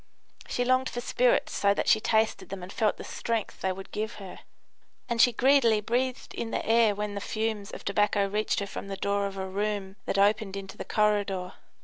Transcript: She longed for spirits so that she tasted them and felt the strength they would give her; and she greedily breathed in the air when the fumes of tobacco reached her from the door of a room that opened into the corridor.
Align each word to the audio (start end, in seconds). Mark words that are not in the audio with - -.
She 0.47 0.65
longed 0.65 0.89
for 0.89 0.99
spirits 0.99 1.53
so 1.53 1.75
that 1.75 1.87
she 1.87 1.99
tasted 1.99 2.49
them 2.49 2.63
and 2.63 2.73
felt 2.73 2.97
the 2.97 3.03
strength 3.03 3.61
they 3.61 3.71
would 3.71 3.91
give 3.91 4.13
her; 4.15 4.39
and 5.07 5.21
she 5.21 5.31
greedily 5.31 5.79
breathed 5.79 6.33
in 6.33 6.49
the 6.49 6.65
air 6.65 6.95
when 6.95 7.13
the 7.13 7.21
fumes 7.21 7.69
of 7.69 7.85
tobacco 7.85 8.25
reached 8.27 8.61
her 8.61 8.65
from 8.65 8.87
the 8.87 8.97
door 8.97 9.27
of 9.27 9.37
a 9.37 9.45
room 9.47 9.97
that 10.07 10.17
opened 10.17 10.57
into 10.57 10.75
the 10.75 10.85
corridor. 10.85 11.53